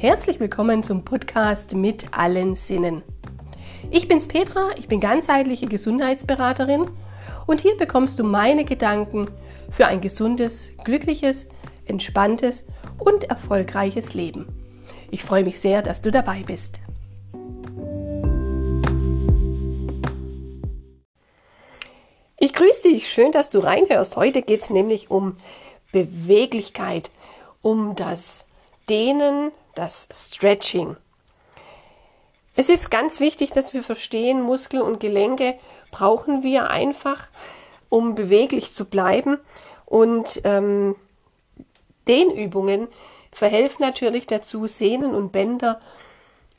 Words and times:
Herzlich 0.00 0.40
willkommen 0.40 0.82
zum 0.82 1.04
Podcast 1.04 1.74
mit 1.74 2.14
allen 2.16 2.56
Sinnen. 2.56 3.02
Ich 3.90 4.08
bin's 4.08 4.28
Petra, 4.28 4.70
ich 4.78 4.88
bin 4.88 4.98
ganzheitliche 4.98 5.66
Gesundheitsberaterin 5.66 6.90
und 7.46 7.60
hier 7.60 7.76
bekommst 7.76 8.18
du 8.18 8.24
meine 8.24 8.64
Gedanken 8.64 9.28
für 9.70 9.88
ein 9.88 10.00
gesundes, 10.00 10.70
glückliches, 10.84 11.44
entspanntes 11.84 12.64
und 12.96 13.24
erfolgreiches 13.24 14.14
Leben. 14.14 14.48
Ich 15.10 15.22
freue 15.22 15.44
mich 15.44 15.60
sehr, 15.60 15.82
dass 15.82 16.00
du 16.00 16.10
dabei 16.10 16.44
bist. 16.46 16.80
Ich 22.38 22.54
grüße 22.54 22.88
dich, 22.88 23.10
schön, 23.10 23.32
dass 23.32 23.50
du 23.50 23.58
reinhörst. 23.58 24.16
Heute 24.16 24.40
geht 24.40 24.62
es 24.62 24.70
nämlich 24.70 25.10
um 25.10 25.36
Beweglichkeit, 25.92 27.10
um 27.60 27.96
das 27.96 28.46
Dehnen, 28.88 29.52
das 29.80 30.06
Stretching. 30.12 30.96
Es 32.54 32.68
ist 32.68 32.90
ganz 32.90 33.18
wichtig, 33.18 33.52
dass 33.52 33.72
wir 33.72 33.82
verstehen, 33.82 34.42
Muskel 34.42 34.82
und 34.82 35.00
Gelenke 35.00 35.58
brauchen 35.90 36.42
wir 36.42 36.68
einfach, 36.68 37.30
um 37.88 38.14
beweglich 38.14 38.72
zu 38.72 38.84
bleiben. 38.84 39.38
Und 39.86 40.42
ähm, 40.44 40.96
Dehnübungen 42.06 42.88
verhelfen 43.32 43.80
natürlich 43.80 44.26
dazu, 44.26 44.66
Sehnen 44.66 45.14
und 45.14 45.32
Bänder 45.32 45.80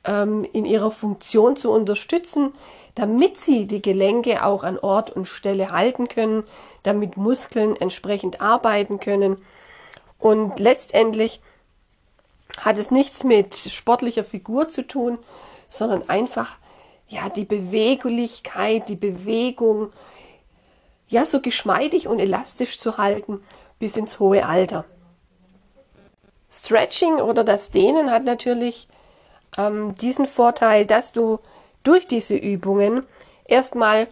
ähm, 0.03 0.43
in 0.51 0.65
ihrer 0.65 0.89
Funktion 0.89 1.55
zu 1.55 1.69
unterstützen, 1.71 2.55
damit 2.95 3.37
sie 3.37 3.67
die 3.67 3.83
Gelenke 3.83 4.43
auch 4.43 4.63
an 4.63 4.79
Ort 4.79 5.11
und 5.11 5.27
Stelle 5.27 5.69
halten 5.69 6.07
können, 6.07 6.43
damit 6.81 7.17
Muskeln 7.17 7.75
entsprechend 7.75 8.41
arbeiten 8.41 8.99
können. 8.99 9.37
Und 10.17 10.59
letztendlich 10.59 11.39
hat 12.61 12.77
es 12.77 12.91
nichts 12.91 13.23
mit 13.23 13.55
sportlicher 13.55 14.23
Figur 14.23 14.69
zu 14.69 14.87
tun, 14.87 15.17
sondern 15.67 16.09
einfach 16.09 16.57
ja 17.07 17.29
die 17.29 17.45
Beweglichkeit, 17.45 18.87
die 18.87 18.95
Bewegung 18.95 19.91
ja 21.09 21.25
so 21.25 21.41
geschmeidig 21.41 22.07
und 22.07 22.19
elastisch 22.19 22.79
zu 22.79 22.97
halten 22.97 23.43
bis 23.79 23.97
ins 23.97 24.19
hohe 24.19 24.45
Alter. 24.45 24.85
Stretching 26.49 27.15
oder 27.15 27.43
das 27.43 27.71
Dehnen 27.71 28.11
hat 28.11 28.23
natürlich 28.23 28.87
ähm, 29.57 29.95
diesen 29.95 30.25
Vorteil, 30.25 30.85
dass 30.85 31.11
du 31.11 31.39
durch 31.83 32.07
diese 32.07 32.35
Übungen 32.35 33.03
erstmal 33.45 34.07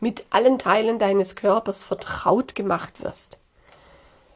mit 0.00 0.26
allen 0.30 0.58
Teilen 0.58 0.98
deines 0.98 1.36
Körpers 1.36 1.84
vertraut 1.84 2.54
gemacht 2.54 3.02
wirst 3.02 3.38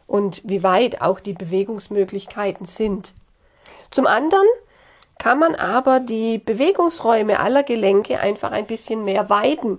und 0.06 0.42
wie 0.44 0.62
weit 0.62 1.00
auch 1.00 1.20
die 1.20 1.32
Bewegungsmöglichkeiten 1.32 2.66
sind. 2.66 3.14
Zum 3.92 4.06
anderen 4.06 4.46
kann 5.18 5.38
man 5.38 5.54
aber 5.54 6.00
die 6.00 6.38
Bewegungsräume 6.38 7.38
aller 7.38 7.62
Gelenke 7.62 8.18
einfach 8.18 8.50
ein 8.50 8.66
bisschen 8.66 9.04
mehr 9.04 9.30
weiten, 9.30 9.78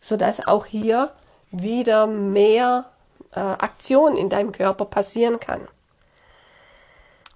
sodass 0.00 0.46
auch 0.46 0.66
hier 0.66 1.12
wieder 1.50 2.06
mehr 2.06 2.90
äh, 3.32 3.40
Aktion 3.40 4.16
in 4.16 4.28
deinem 4.28 4.52
Körper 4.52 4.84
passieren 4.84 5.40
kann. 5.40 5.66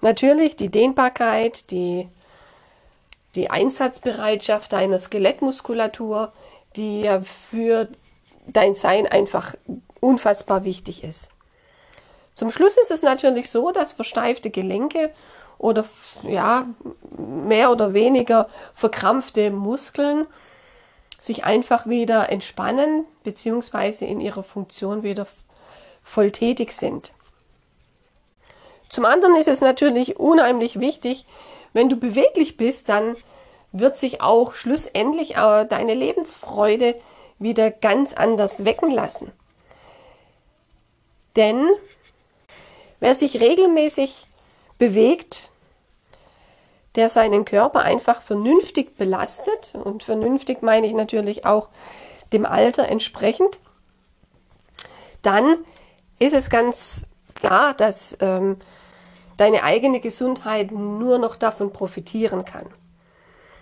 Natürlich 0.03 0.57
die 0.57 0.71
Dehnbarkeit, 0.71 1.71
die, 1.71 2.09
die 3.35 3.49
Einsatzbereitschaft 3.51 4.73
deiner 4.73 4.99
Skelettmuskulatur, 4.99 6.33
die 6.77 7.03
ja 7.03 7.21
für 7.21 7.89
dein 8.47 8.75
Sein 8.75 9.07
einfach 9.07 9.55
unfassbar 10.01 10.65
wichtig 10.65 11.05
ist. 11.05 11.31
Zum 12.35 12.51
Schluss 12.51 12.77
ist 12.79 12.91
es 12.91 13.03
natürlich 13.03 13.51
so, 13.51 13.71
dass 13.71 13.93
versteifte 13.93 14.51
Gelenke 14.51 15.13
oder 15.61 15.85
ja, 16.23 16.67
mehr 17.19 17.71
oder 17.71 17.93
weniger 17.93 18.49
verkrampfte 18.73 19.51
Muskeln 19.51 20.27
sich 21.19 21.45
einfach 21.45 21.87
wieder 21.87 22.31
entspannen 22.31 23.05
bzw. 23.25 24.07
in 24.07 24.21
ihrer 24.21 24.43
Funktion 24.43 25.03
wieder 25.03 25.27
voll 26.03 26.31
tätig 26.31 26.73
sind. 26.73 27.13
Zum 28.89 29.05
anderen 29.05 29.37
ist 29.37 29.49
es 29.49 29.61
natürlich 29.61 30.19
unheimlich 30.19 30.81
wichtig, 30.81 31.27
wenn 31.75 31.91
du 31.91 31.97
beweglich 31.97 32.57
bist, 32.57 32.89
dann 32.89 33.15
wird 33.71 33.99
sich 33.99 34.23
auch 34.23 34.55
schlussendlich 34.55 35.35
deine 35.35 35.95
Lebensfreude 35.95 36.97
wieder 37.39 37.71
ganz 37.71 38.15
anders 38.15 38.65
wecken 38.65 38.91
lassen. 38.91 39.31
Denn 41.37 41.69
wer 42.99 43.15
sich 43.15 43.41
regelmäßig 43.41 44.27
bewegt, 44.81 45.51
der 46.97 47.09
seinen 47.09 47.45
Körper 47.45 47.83
einfach 47.83 48.23
vernünftig 48.23 48.97
belastet. 48.97 49.77
Und 49.77 50.03
vernünftig 50.03 50.63
meine 50.63 50.89
ich 50.89 50.93
natürlich 50.93 51.45
auch 51.47 51.69
dem 52.33 52.45
Alter 52.45 52.89
entsprechend. 52.89 53.61
Dann 55.23 55.59
ist 56.19 56.35
es 56.35 56.51
ganz 56.51 57.07
klar, 57.35 57.75
dass 57.75 58.17
ähm, 58.21 58.57
deine 59.37 59.63
eigene 59.63 60.01
Gesundheit 60.01 60.73
nur 60.73 61.19
noch 61.19 61.37
davon 61.37 61.73
profitieren 61.73 62.45
kann. 62.45 62.67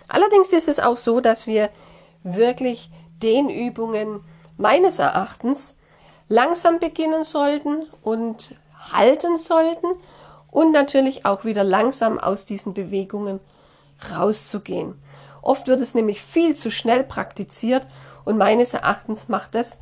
Allerdings 0.07 0.53
ist 0.53 0.67
es 0.67 0.79
auch 0.79 0.97
so, 0.97 1.19
dass 1.19 1.45
wir 1.45 1.69
wirklich 2.23 2.89
den 3.21 3.49
Übungen 3.49 4.21
meines 4.57 4.99
Erachtens 4.99 5.75
langsam 6.29 6.79
beginnen 6.79 7.23
sollten 7.23 7.87
und 8.03 8.55
halten 8.91 9.37
sollten 9.37 9.87
und 10.51 10.71
natürlich 10.71 11.25
auch 11.25 11.45
wieder 11.45 11.63
langsam 11.63 12.19
aus 12.19 12.45
diesen 12.45 12.73
Bewegungen 12.73 13.39
rauszugehen. 14.11 14.95
Oft 15.41 15.67
wird 15.67 15.81
es 15.81 15.93
nämlich 15.95 16.21
viel 16.21 16.55
zu 16.55 16.71
schnell 16.71 17.03
praktiziert 17.03 17.87
und 18.25 18.37
meines 18.37 18.73
Erachtens 18.73 19.29
macht 19.29 19.55
das 19.55 19.79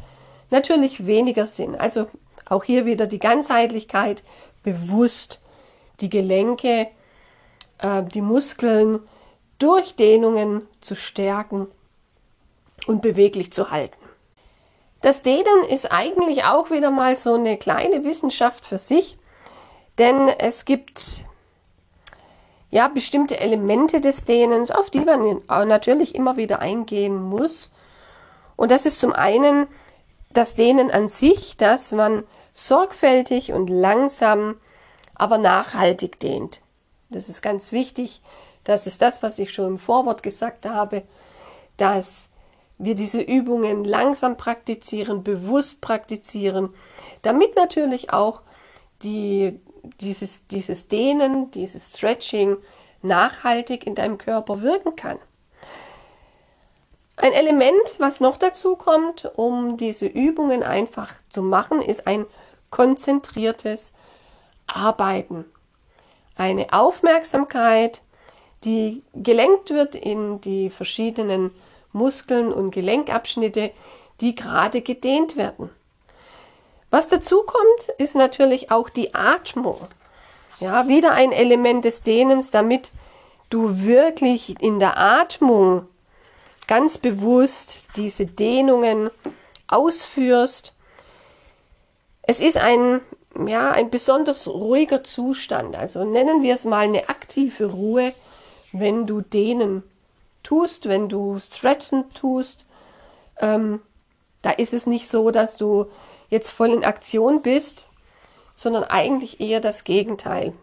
natürlich 0.50 1.06
weniger 1.06 1.48
Sinn. 1.48 1.76
Also 1.76 2.08
auch 2.46 2.64
hier 2.64 2.86
wieder 2.86 3.08
die 3.08 3.20
Ganzheitlichkeit, 3.20 4.24
bewusst 4.64 5.40
die 6.00 6.10
Gelenke, 6.10 6.88
äh, 7.80 8.04
die 8.04 8.22
Muskeln 8.22 9.00
durch 9.60 9.96
Dehnungen 9.96 10.62
zu 10.82 10.96
stärken 10.96 11.68
und 12.86 13.02
beweglich 13.02 13.52
zu 13.52 13.72
halten. 13.72 13.98
Das 15.02 15.22
Dehnen 15.22 15.64
ist 15.70 15.92
eigentlich 15.92 16.44
auch 16.44 16.72
wieder 16.72 16.92
mal 16.92 17.18
so 17.18 17.36
eine 17.36 17.58
kleine 17.58 18.04
Wissenschaft 18.04 18.66
für 18.66 18.78
sich. 18.78 19.18
Denn 19.98 20.28
es 20.28 20.66
gibt 20.66 21.26
ja 22.70 22.88
bestimmte 22.88 23.40
Elemente 23.40 24.02
des 24.02 24.26
Dehnens, 24.26 24.72
auf 24.72 24.90
die 24.90 25.00
man 25.00 25.42
natürlich 25.48 26.16
immer 26.16 26.38
wieder 26.38 26.60
eingehen 26.60 27.22
muss. 27.22 27.72
Und 28.56 28.72
das 28.72 28.86
ist 28.86 29.00
zum 29.00 29.14
einen 29.14 29.68
das 30.32 30.56
Dehnen 30.56 30.92
an 30.92 31.08
sich, 31.08 31.58
dass 31.58 31.92
man 31.92 32.24
sorgfältig 32.54 33.54
und 33.54 33.70
langsam, 33.70 34.58
aber 35.16 35.38
nachhaltig 35.38 36.20
dehnt. 36.20 36.62
Das 37.10 37.30
ist 37.30 37.42
ganz 37.42 37.72
wichtig. 37.72 38.22
Das 38.64 38.86
ist 38.86 39.02
das, 39.02 39.24
was 39.24 39.40
ich 39.40 39.54
schon 39.54 39.68
im 39.68 39.80
Vorwort 39.80 40.22
gesagt 40.24 40.66
habe, 40.66 41.04
dass 41.78 42.30
wir 42.78 42.94
diese 42.94 43.22
Übungen 43.22 43.86
langsam 43.86 44.38
praktizieren, 44.38 45.24
bewusst 45.24 45.82
praktizieren, 45.82 46.74
damit 47.22 47.56
natürlich 47.56 48.12
auch 48.12 48.42
die 49.02 49.60
dieses, 50.02 50.48
dieses 50.48 50.88
Dehnen, 50.88 51.52
dieses 51.52 51.98
Stretching 51.98 52.58
nachhaltig 53.02 53.86
in 53.86 53.96
deinem 53.96 54.18
Körper 54.18 54.62
wirken 54.62 54.96
kann. 54.96 55.18
Ein 57.16 57.34
Element, 57.34 57.96
was 57.98 58.20
noch 58.20 58.38
dazu 58.38 58.76
kommt, 58.76 59.26
um 59.36 59.78
diese 59.78 60.06
Übungen 60.06 60.62
einfach 60.62 61.16
zu 61.30 61.42
machen, 61.42 61.82
ist 61.82 62.06
ein 62.06 62.26
konzentriertes 62.70 63.94
Arbeiten. 64.68 65.46
Eine 66.36 66.72
Aufmerksamkeit, 66.74 68.04
die 68.64 69.02
gelenkt 69.14 69.72
wird 69.72 69.96
in 69.96 70.42
die 70.42 70.70
verschiedenen 70.70 71.52
Muskeln 71.92 72.54
und 72.54 72.72
Gelenkabschnitte, 72.72 73.72
die 74.22 74.36
gerade 74.36 74.82
gedehnt 74.82 75.38
werden. 75.38 75.72
Was 76.90 77.10
dazu 77.10 77.44
kommt, 77.44 77.90
ist 77.98 78.16
natürlich 78.16 78.72
auch 78.72 78.90
die 78.90 79.14
Atmung. 79.14 79.80
Ja, 80.60 80.88
wieder 80.88 81.12
ein 81.12 81.32
Element 81.32 81.86
des 81.86 82.02
Dehnens, 82.02 82.50
damit 82.52 82.92
du 83.50 83.86
wirklich 83.86 84.62
in 84.62 84.80
der 84.80 84.98
Atmung 84.98 85.88
ganz 86.68 86.98
bewusst 86.98 87.88
diese 87.96 88.26
Dehnungen 88.26 89.10
ausführst. 89.68 90.76
Es 92.24 92.42
ist 92.42 92.58
ein, 92.58 93.02
ja, 93.46 93.72
ein 93.72 93.90
besonders 93.90 94.48
ruhiger 94.48 95.04
Zustand. 95.04 95.76
Also 95.76 96.04
nennen 96.04 96.42
wir 96.42 96.54
es 96.54 96.66
mal 96.66 96.80
eine 96.80 97.10
aktive 97.10 97.68
Ruhe, 97.68 98.14
wenn 98.74 99.06
du 99.06 99.22
dehnen 99.22 99.84
tust, 100.44 100.88
wenn 100.88 101.10
du 101.10 101.40
stretchen 101.40 102.10
tust. 102.14 102.66
Ähm, 103.40 103.82
da 104.42 104.52
ist 104.52 104.74
es 104.74 104.88
nicht 104.88 105.08
so, 105.08 105.32
dass 105.32 105.58
du 105.58 105.88
jetzt 106.30 106.50
voll 106.50 106.70
in 106.70 106.84
Aktion 106.84 107.42
bist, 107.42 107.90
sondern 108.54 108.84
eigentlich 108.84 109.40
eher 109.40 109.60
das 109.60 109.84
Gegenteil. 109.84 110.54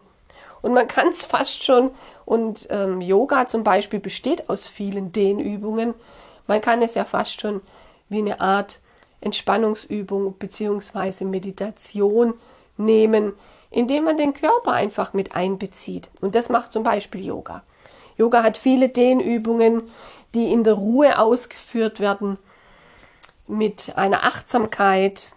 Und 0.61 0.73
man 0.73 0.87
kann 0.87 1.07
es 1.07 1.25
fast 1.25 1.63
schon, 1.63 1.91
und 2.25 2.67
ähm, 2.71 3.01
Yoga 3.01 3.47
zum 3.47 3.63
Beispiel 3.63 3.99
besteht 3.99 4.49
aus 4.49 4.67
vielen 4.67 5.11
Dehnübungen, 5.11 5.93
man 6.47 6.61
kann 6.61 6.81
es 6.81 6.95
ja 6.95 7.05
fast 7.05 7.39
schon 7.39 7.61
wie 8.09 8.19
eine 8.19 8.39
Art 8.39 8.79
Entspannungsübung 9.21 10.33
bzw. 10.33 11.25
Meditation 11.25 12.35
nehmen, 12.77 13.33
indem 13.71 14.05
man 14.05 14.17
den 14.17 14.33
Körper 14.33 14.73
einfach 14.73 15.13
mit 15.13 15.35
einbezieht. 15.35 16.09
Und 16.21 16.35
das 16.35 16.49
macht 16.49 16.71
zum 16.71 16.83
Beispiel 16.83 17.25
Yoga. 17.25 17.63
Yoga 18.17 18.43
hat 18.43 18.57
viele 18.57 18.89
Dehnübungen, 18.89 19.83
die 20.33 20.51
in 20.51 20.63
der 20.63 20.73
Ruhe 20.73 21.19
ausgeführt 21.19 21.99
werden, 21.99 22.37
mit 23.47 23.93
einer 23.95 24.23
Achtsamkeit, 24.23 25.31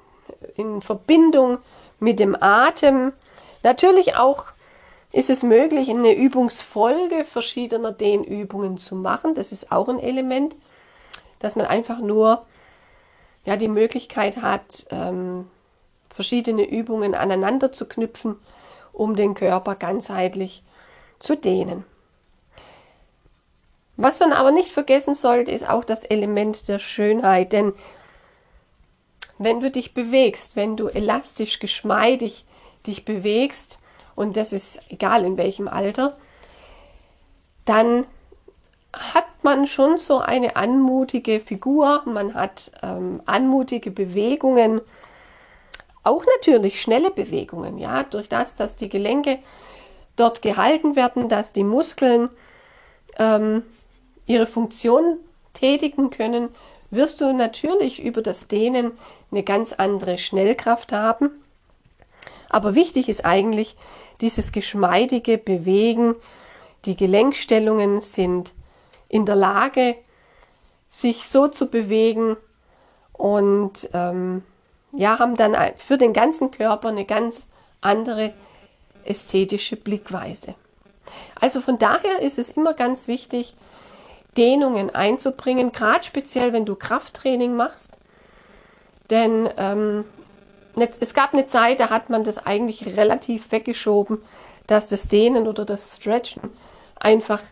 in 0.56 0.81
Verbindung 0.81 1.58
mit 2.00 2.20
dem 2.20 2.37
Atem. 2.40 3.12
Natürlich 3.62 4.17
auch 4.17 4.44
ist 5.12 5.31
es 5.31 5.43
möglich, 5.43 5.88
eine 5.90 6.14
Übungsfolge 6.14 7.25
verschiedener 7.25 7.93
Dehnübungen 7.93 8.76
zu 8.76 8.94
machen. 8.94 9.35
Das 9.35 9.52
ist 9.52 9.73
auch 9.73 9.88
ein 9.88 9.99
Element, 9.99 10.55
dass 11.38 11.56
man 11.56 11.67
einfach 11.67 11.99
nur 11.99 12.44
ja, 13.44 13.56
die 13.56 13.69
Möglichkeit 13.69 14.43
hat, 14.43 14.87
ähm, 14.90 15.49
verschiedene 16.11 16.69
Übungen 16.69 17.14
aneinander 17.14 17.73
zu 17.73 17.87
knüpfen, 17.87 18.37
um 18.93 19.17
den 19.17 19.35
Körper 19.35 19.75
ganzheitlich 19.75 20.62
zu 21.19 21.37
dehnen. 21.37 21.85
Was 23.96 24.20
man 24.20 24.32
aber 24.32 24.52
nicht 24.52 24.70
vergessen 24.70 25.14
sollte, 25.14 25.50
ist 25.50 25.69
auch 25.69 25.85
das 25.85 26.05
Element 26.05 26.69
der 26.69 26.79
Schönheit, 26.79 27.52
denn 27.52 27.73
wenn 29.38 29.61
du 29.61 29.70
dich 29.70 29.94
bewegst, 29.94 30.56
wenn 30.56 30.76
du 30.76 30.88
elastisch, 30.88 31.58
geschmeidig 31.58 32.44
dich 32.87 33.05
bewegst, 33.05 33.81
und 34.14 34.37
das 34.37 34.52
ist 34.52 34.81
egal 34.88 35.25
in 35.25 35.37
welchem 35.37 35.69
Alter, 35.69 36.17
dann 37.64 38.06
hat 38.93 39.26
man 39.43 39.67
schon 39.67 39.99
so 39.99 40.19
eine 40.19 40.56
anmutige 40.56 41.40
Figur, 41.40 42.02
man 42.06 42.35
hat 42.35 42.73
ähm, 42.82 43.23
anmutige 43.26 43.90
Bewegungen, 43.90 44.81
auch 46.02 46.25
natürlich 46.37 46.81
schnelle 46.81 47.11
Bewegungen, 47.11 47.79
ja, 47.79 48.02
durch 48.02 48.29
das, 48.29 48.56
dass 48.56 48.76
die 48.76 48.88
Gelenke 48.88 49.38
dort 50.17 50.43
gehalten 50.43 50.96
werden, 50.96 51.29
dass 51.29 51.52
die 51.52 51.64
Muskeln 51.64 52.31
ähm, 53.19 53.62
ihre 54.26 54.46
Funktion 54.46 55.19
tätigen 55.52 56.11
können, 56.11 56.49
wirst 56.90 57.20
du 57.20 57.32
natürlich 57.32 58.02
über 58.02 58.23
das 58.23 58.49
Dehnen 58.49 58.93
eine 59.31 59.43
ganz 59.43 59.73
andere 59.73 60.19
Schnellkraft 60.19 60.93
haben. 60.93 61.31
Aber 62.49 62.75
wichtig 62.75 63.08
ist 63.08 63.25
eigentlich 63.25 63.76
dieses 64.20 64.52
geschmeidige 64.52 65.38
Bewegen. 65.38 66.14
Die 66.85 66.96
Gelenkstellungen 66.96 68.00
sind 68.00 68.52
in 69.08 69.26
der 69.26 69.37
Lage, 69.37 69.96
sich 70.90 71.29
so 71.29 71.49
zu 71.49 71.67
bewegen 71.67 72.37
und 73.12 73.90
ähm, 73.93 74.43
ja, 74.93 75.19
haben 75.19 75.35
dann 75.35 75.55
für 75.76 75.99
den 75.99 76.12
ganzen 76.12 76.50
Körper 76.50 76.88
eine 76.88 77.05
ganz 77.05 77.43
andere 77.81 78.32
ästhetische 79.05 79.76
Blickweise. 79.76 80.55
Also 81.40 81.61
von 81.61 81.79
daher 81.79 82.20
ist 82.20 82.38
es 82.38 82.50
immer 82.50 82.75
ganz 82.75 83.08
wichtig, 83.08 83.55
Dehnungen 84.38 84.94
einzubringen, 84.94 85.73
gerade 85.73 86.05
speziell, 86.05 86.52
wenn 86.52 86.64
du 86.64 86.76
Krafttraining 86.76 87.55
machst. 87.56 87.99
Denn 89.11 89.49
ähm, 89.56 90.05
es 90.76 91.12
gab 91.12 91.35
eine 91.35 91.46
Zeit, 91.46 91.81
da 91.81 91.90
hat 91.90 92.08
man 92.08 92.25
das 92.25 92.38
eigentlich 92.38 92.96
relativ 92.96 93.50
weggeschoben, 93.50 94.23
dass 94.69 94.88
das 94.88 95.08
Dehnen 95.08 95.49
oder 95.49 95.64
das 95.64 95.96
Stretchen 95.96 96.50
einfach 97.00 97.43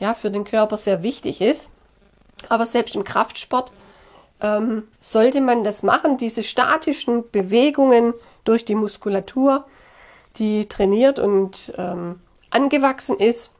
ja, 0.00 0.14
für 0.14 0.30
den 0.30 0.44
Körper 0.44 0.76
sehr 0.76 1.02
wichtig 1.02 1.40
ist. 1.40 1.70
Aber 2.48 2.66
selbst 2.66 2.94
im 2.94 3.04
Kraftsport 3.04 3.72
ähm, 4.40 4.88
sollte 5.00 5.40
man 5.40 5.64
das 5.64 5.82
machen, 5.82 6.16
diese 6.16 6.42
statischen 6.42 7.30
Bewegungen 7.30 8.14
durch 8.44 8.64
die 8.64 8.74
Muskulatur, 8.74 9.66
die 10.36 10.66
trainiert 10.66 11.18
und 11.18 11.72
ähm, 11.76 12.20
angewachsen 12.50 13.18
ist. 13.18 13.50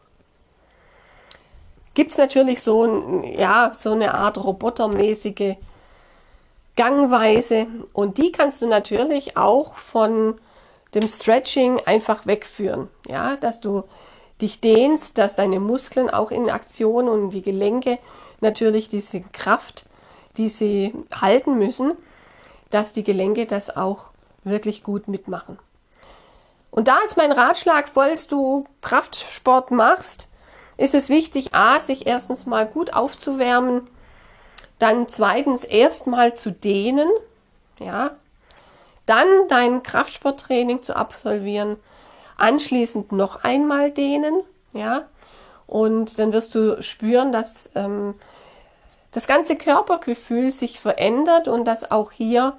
Gibt 1.99 2.13
es 2.13 2.17
natürlich 2.17 2.63
so, 2.63 2.85
ein, 2.85 3.25
ja, 3.25 3.73
so 3.75 3.91
eine 3.91 4.15
Art 4.15 4.39
robotermäßige 4.39 5.57
Gangweise 6.77 7.67
und 7.93 8.19
die 8.19 8.31
kannst 8.31 8.63
du 8.63 8.69
natürlich 8.69 9.37
auch 9.37 9.75
von 9.75 10.39
dem 10.95 11.09
Stretching 11.09 11.81
einfach 11.87 12.25
wegführen, 12.25 12.87
ja, 13.09 13.35
dass 13.35 13.61
du 13.61 13.83
dich 14.41 14.61
dehnst, 14.61 15.19
dass 15.19 15.35
deine 15.35 15.59
Muskeln 15.59 16.09
auch 16.09 16.31
in 16.31 16.51
Aktion 16.51 17.09
und 17.09 17.31
die 17.31 17.43
Gelenke 17.43 17.99
natürlich 18.41 18.89
diese 18.89 19.21
Kraft, 19.21 19.87
die 20.37 20.51
sie 20.51 20.95
halten 21.21 21.59
müssen, 21.59 21.95
dass 22.71 22.93
die 22.93 23.03
Gelenke 23.03 23.45
das 23.47 23.77
auch 23.77 24.11
wirklich 24.45 24.85
gut 24.85 25.09
mitmachen. 25.09 25.59
Und 26.71 26.87
da 26.87 26.99
ist 27.05 27.17
mein 27.17 27.33
Ratschlag, 27.33 27.89
falls 27.93 28.29
du 28.29 28.67
Kraftsport 28.83 29.73
machst, 29.73 30.29
ist 30.79 30.95
es 30.95 31.11
wichtig, 31.11 31.55
a, 31.55 31.79
sich 31.81 32.07
erstens 32.07 32.47
mal 32.47 32.65
gut 32.65 32.95
aufzuwärmen, 32.95 33.87
dann 34.79 35.09
zweitens 35.09 35.65
erstmal 35.65 36.35
zu 36.35 36.53
dehnen, 36.53 37.09
ja, 37.81 38.13
dann 39.05 39.27
dein 39.49 39.83
Kraftsporttraining 39.83 40.83
zu 40.83 40.97
absolvieren, 40.97 41.77
anschließend 42.37 43.13
noch 43.13 43.43
einmal 43.45 43.91
dehnen, 43.91 44.43
ja, 44.73 45.03
und 45.67 46.19
dann 46.19 46.33
wirst 46.33 46.55
du 46.55 46.81
spüren, 46.81 47.33
dass 47.33 47.71
ähm, 47.75 48.15
das 49.11 49.27
ganze 49.27 49.57
Körpergefühl 49.57 50.53
sich 50.53 50.79
verändert 50.79 51.49
und 51.49 51.65
dass 51.65 51.91
auch 51.91 52.13
hier, 52.13 52.57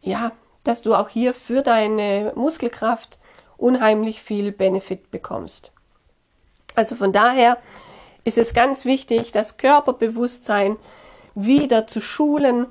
ja, 0.00 0.32
dass 0.64 0.80
du 0.80 0.94
auch 0.94 1.10
hier 1.10 1.34
für 1.34 1.60
deine 1.62 2.32
Muskelkraft 2.36 3.18
unheimlich 3.58 4.22
viel 4.22 4.50
Benefit 4.50 5.10
bekommst. 5.10 5.73
Also 6.74 6.96
von 6.96 7.12
daher 7.12 7.58
ist 8.24 8.38
es 8.38 8.54
ganz 8.54 8.84
wichtig, 8.84 9.32
das 9.32 9.56
Körperbewusstsein 9.56 10.76
wieder 11.34 11.86
zu 11.86 12.00
schulen 12.00 12.66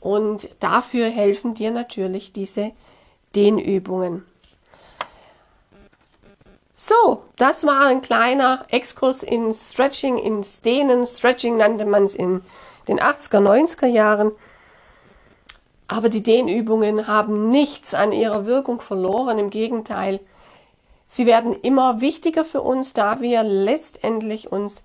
und 0.00 0.48
dafür 0.60 1.08
helfen 1.08 1.54
dir 1.54 1.70
natürlich 1.70 2.32
diese 2.32 2.72
Dehnübungen. 3.34 4.24
So, 6.74 7.24
das 7.36 7.66
war 7.66 7.86
ein 7.86 8.00
kleiner 8.00 8.64
Exkurs 8.68 9.22
in 9.22 9.52
Stretching, 9.52 10.16
ins 10.16 10.62
Dehnen. 10.62 11.06
Stretching 11.06 11.58
nannte 11.58 11.84
man 11.84 12.04
es 12.04 12.14
in 12.14 12.40
den 12.88 12.98
80er, 12.98 13.38
90er 13.38 13.86
Jahren. 13.86 14.32
Aber 15.86 16.08
die 16.08 16.22
Dehnübungen 16.22 17.06
haben 17.06 17.50
nichts 17.50 17.92
an 17.92 18.12
ihrer 18.12 18.46
Wirkung 18.46 18.80
verloren. 18.80 19.38
Im 19.38 19.50
Gegenteil, 19.50 20.20
sie 21.10 21.26
werden 21.26 21.60
immer 21.60 22.00
wichtiger 22.00 22.44
für 22.44 22.62
uns, 22.62 22.92
da 22.92 23.20
wir 23.20 23.42
letztendlich 23.42 24.52
uns 24.52 24.84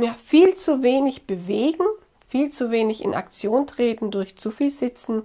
ja, 0.00 0.14
viel 0.14 0.54
zu 0.54 0.84
wenig 0.84 1.26
bewegen, 1.26 1.84
viel 2.28 2.50
zu 2.50 2.70
wenig 2.70 3.02
in 3.02 3.14
Aktion 3.14 3.66
treten 3.66 4.12
durch 4.12 4.36
zu 4.38 4.52
viel 4.52 4.70
Sitzen, 4.70 5.22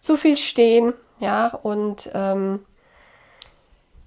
zu 0.00 0.16
viel 0.16 0.38
Stehen, 0.38 0.94
ja, 1.20 1.48
und 1.48 2.10
ähm, 2.14 2.64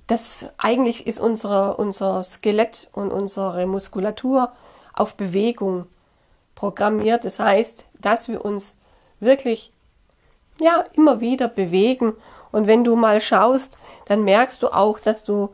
das 0.07 0.47
eigentlich 0.57 1.05
ist 1.05 1.19
unsere, 1.19 1.77
unser 1.77 2.23
Skelett 2.23 2.89
und 2.91 3.11
unsere 3.11 3.67
Muskulatur 3.67 4.51
auf 4.93 5.15
Bewegung 5.15 5.85
programmiert. 6.55 7.23
Das 7.23 7.39
heißt, 7.39 7.85
dass 7.99 8.29
wir 8.29 8.43
uns 8.43 8.77
wirklich 9.19 9.71
ja 10.59 10.83
immer 10.93 11.19
wieder 11.19 11.47
bewegen. 11.47 12.13
Und 12.57 12.65
wenn 12.65 12.83
du 12.83 12.95
mal 12.95 13.21
schaust, 13.21 13.77
dann 14.05 14.23
merkst 14.23 14.63
du 14.63 14.69
auch, 14.69 14.99
dass 14.99 15.23
du 15.23 15.49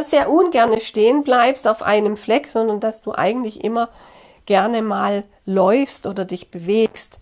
sehr 0.00 0.30
ungerne 0.30 0.80
stehen 0.80 1.22
bleibst 1.22 1.68
auf 1.68 1.82
einem 1.82 2.16
Fleck, 2.16 2.46
sondern 2.46 2.80
dass 2.80 3.02
du 3.02 3.12
eigentlich 3.12 3.62
immer 3.62 3.90
gerne 4.46 4.80
mal 4.80 5.24
läufst 5.44 6.06
oder 6.06 6.24
dich 6.24 6.50
bewegst, 6.50 7.20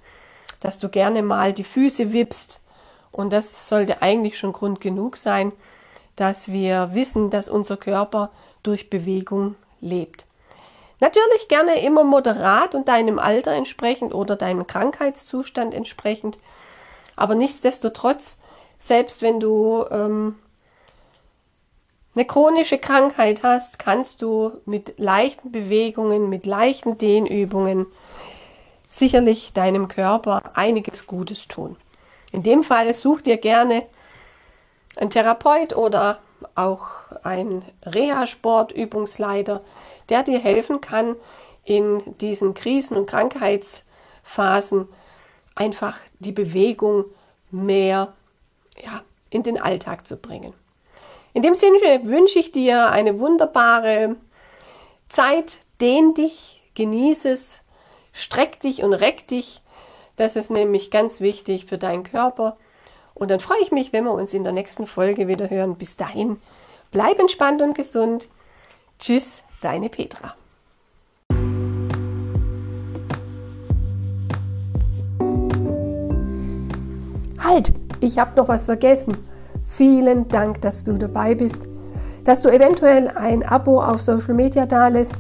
dass 0.61 0.79
du 0.79 0.89
gerne 0.89 1.23
mal 1.23 1.53
die 1.53 1.65
Füße 1.65 2.13
wippst. 2.13 2.61
Und 3.11 3.33
das 3.33 3.69
sollte 3.69 4.03
eigentlich 4.03 4.39
schon 4.39 4.53
Grund 4.53 4.81
genug 4.81 5.17
sein, 5.17 5.51
dass 6.15 6.53
wir 6.53 6.91
wissen, 6.93 7.31
dass 7.31 7.49
unser 7.49 7.77
Körper 7.77 8.31
durch 8.63 8.89
Bewegung 8.89 9.57
lebt. 9.81 10.27
Natürlich 11.01 11.49
gerne 11.49 11.83
immer 11.83 12.05
moderat 12.05 12.77
und 12.77 12.87
deinem 12.87 13.19
Alter 13.19 13.51
entsprechend 13.51 14.15
oder 14.15 14.37
deinem 14.37 14.69
Krankheitszustand 14.69 15.75
entsprechend. 15.75 16.39
Aber 17.17 17.35
nichtsdestotrotz, 17.35 18.39
selbst 18.79 19.23
wenn 19.23 19.41
du 19.41 19.85
ähm, 19.91 20.37
eine 22.15 22.25
chronische 22.25 22.79
Krankheit 22.79 23.43
hast, 23.43 23.79
kannst 23.79 24.23
du 24.23 24.53
mit 24.67 24.99
leichten 24.99 25.51
Bewegungen, 25.51 26.29
mit 26.29 26.47
leichten 26.47 26.99
Dehnübungen 26.99 27.87
sicherlich 28.89 29.53
deinem 29.53 29.89
Körper 29.89 30.53
einiges 30.55 31.07
Gutes 31.07 31.49
tun. 31.49 31.77
In 32.31 32.43
dem 32.43 32.63
Fall 32.63 32.95
such 32.95 33.23
dir 33.23 33.37
gerne 33.37 33.85
ein 34.97 35.11
Therapeut 35.11 35.77
oder 35.77 36.21
auch 36.55 36.87
ein 37.23 37.65
Reha-Sport-Übungsleiter, 37.85 39.63
der 40.09 40.23
dir 40.23 40.39
helfen 40.39 40.81
kann, 40.81 41.17
in 41.65 42.03
diesen 42.19 42.55
Krisen- 42.55 42.97
und 42.97 43.07
Krankheitsphasen 43.07 44.89
einfach 45.55 45.99
die 46.19 46.33
Bewegung 46.33 47.05
mehr 47.51 48.13
ja, 48.83 49.03
in 49.31 49.43
den 49.43 49.61
Alltag 49.61 50.07
zu 50.07 50.17
bringen. 50.17 50.53
In 51.33 51.43
dem 51.43 51.55
Sinne 51.55 51.79
wünsche 52.05 52.39
ich 52.39 52.53
dir 52.53 52.91
eine 52.91 53.19
wunderbare 53.19 54.17
Zeit. 55.09 55.59
Dehn 55.81 56.15
dich, 56.15 56.63
genieße 56.75 57.31
es, 57.31 57.61
streck 58.13 58.61
dich 58.61 58.83
und 58.83 58.93
reck 58.93 59.27
dich. 59.27 59.61
Das 60.17 60.37
ist 60.37 60.51
nämlich 60.51 60.93
ganz 60.93 61.21
wichtig 61.21 61.67
für 61.67 61.79
deinen 61.79 62.05
Körper. 62.05 62.57
Und 63.15 63.31
dann 63.31 63.41
freue 63.41 63.61
ich 63.61 63.73
mich, 63.73 63.93
wenn 63.93 64.05
wir 64.05 64.13
uns 64.13 64.33
in 64.35 64.45
der 64.45 64.53
nächsten 64.53 64.87
Folge 64.87 65.27
wieder 65.29 65.51
hören. 65.51 65.77
Bis 65.77 65.97
dahin, 65.97 66.41
bleib 66.93 67.19
entspannt 67.19 67.63
und 67.63 67.75
gesund. 67.75 68.29
Tschüss, 68.99 69.43
deine 69.61 69.89
Petra. 69.89 70.37
Halt, 77.45 77.73
ich 78.01 78.19
habe 78.19 78.37
noch 78.37 78.49
was 78.49 78.67
vergessen. 78.67 79.17
Vielen 79.63 80.27
Dank, 80.29 80.61
dass 80.63 80.83
du 80.83 80.95
dabei 80.95 81.35
bist, 81.35 81.69
dass 82.25 82.41
du 82.41 82.49
eventuell 82.49 83.09
ein 83.09 83.43
Abo 83.43 83.83
auf 83.83 84.01
Social 84.01 84.33
Media 84.35 84.65
dalässt, 84.67 85.17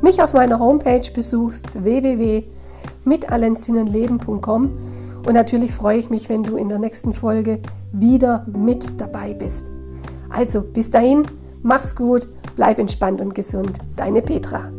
mich 0.00 0.22
auf 0.22 0.34
meiner 0.34 0.60
Homepage 0.60 1.10
besuchst 1.12 1.82
www.mitallensinnenleben.com 1.82 4.70
und 5.26 5.34
natürlich 5.34 5.72
freue 5.72 5.98
ich 5.98 6.08
mich, 6.10 6.28
wenn 6.28 6.44
du 6.44 6.56
in 6.56 6.68
der 6.68 6.78
nächsten 6.78 7.12
Folge 7.12 7.58
wieder 7.92 8.46
mit 8.46 9.00
dabei 9.00 9.34
bist. 9.34 9.72
Also 10.30 10.62
bis 10.62 10.92
dahin, 10.92 11.24
mach's 11.62 11.96
gut, 11.96 12.28
bleib 12.54 12.78
entspannt 12.78 13.20
und 13.20 13.34
gesund. 13.34 13.78
Deine 13.96 14.22
Petra. 14.22 14.70